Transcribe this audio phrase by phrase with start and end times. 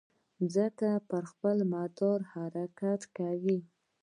[0.41, 3.59] مځکه پر خپل مدار حرکت کوي.